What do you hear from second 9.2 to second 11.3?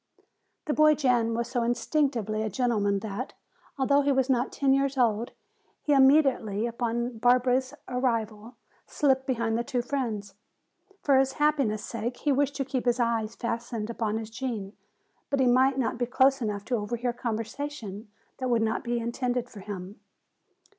behind the two friends. For